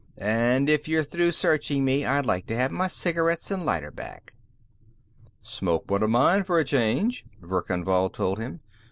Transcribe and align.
"And 0.17 0.67
if 0.67 0.87
you're 0.87 1.03
through 1.03 1.31
searching 1.33 1.85
me, 1.85 2.05
I'd 2.05 2.25
like 2.25 2.47
to 2.47 2.55
have 2.57 2.71
my 2.71 2.87
cigarettes 2.87 3.51
and 3.51 3.63
lighter 3.67 3.91
back." 3.91 4.33
"Smoke 5.43 5.91
one 5.91 6.01
of 6.01 6.09
mine, 6.09 6.43
for 6.43 6.57
a 6.57 6.63
change," 6.65 7.27
Verkan 7.39 7.83
Vall 7.83 8.09
told 8.09 8.39
him. 8.39 8.61